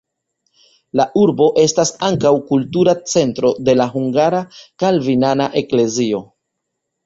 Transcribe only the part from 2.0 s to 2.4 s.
ankaŭ